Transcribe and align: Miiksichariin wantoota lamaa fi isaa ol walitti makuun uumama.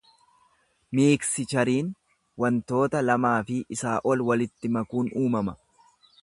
Miiksichariin 0.99 1.91
wantoota 2.45 3.03
lamaa 3.11 3.35
fi 3.51 3.59
isaa 3.77 3.95
ol 4.13 4.25
walitti 4.31 4.73
makuun 4.79 5.13
uumama. 5.23 5.57